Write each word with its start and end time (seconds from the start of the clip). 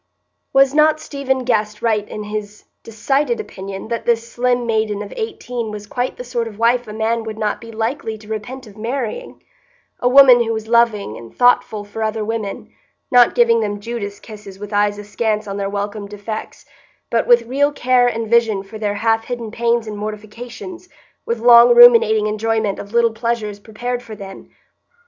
Was 0.51 0.73
not 0.73 0.99
Stephen 0.99 1.43
Guest 1.43 1.83
right 1.83 2.09
in 2.09 2.23
his 2.23 2.63
decided 2.81 3.39
opinion 3.39 3.89
that 3.89 4.03
this 4.07 4.27
slim 4.31 4.65
maiden 4.65 5.03
of 5.03 5.13
eighteen 5.15 5.69
was 5.69 5.85
quite 5.85 6.17
the 6.17 6.23
sort 6.23 6.47
of 6.47 6.57
wife 6.57 6.87
a 6.87 6.91
man 6.93 7.23
would 7.23 7.37
not 7.37 7.61
be 7.61 7.71
likely 7.71 8.17
to 8.17 8.27
repent 8.27 8.65
of 8.65 8.75
marrying,—a 8.79 10.09
woman 10.09 10.41
who 10.43 10.53
was 10.53 10.67
loving 10.67 11.17
and 11.17 11.35
thoughtful 11.37 11.83
for 11.83 12.01
other 12.01 12.25
women, 12.25 12.73
not 13.11 13.35
giving 13.35 13.59
them 13.59 13.79
Judas 13.79 14.19
kisses 14.19 14.57
with 14.57 14.73
eyes 14.73 14.97
askance 14.97 15.45
on 15.47 15.57
their 15.57 15.69
welcome 15.69 16.07
defects, 16.07 16.65
but 17.11 17.27
with 17.27 17.43
real 17.43 17.71
care 17.71 18.07
and 18.07 18.27
vision 18.27 18.63
for 18.63 18.79
their 18.79 18.95
half 18.95 19.25
hidden 19.25 19.51
pains 19.51 19.85
and 19.85 19.97
mortifications, 19.99 20.89
with 21.27 21.37
long 21.37 21.75
ruminating 21.75 22.25
enjoyment 22.25 22.79
of 22.79 22.91
little 22.91 23.13
pleasures 23.13 23.59
prepared 23.59 24.01
for 24.01 24.15
them? 24.15 24.49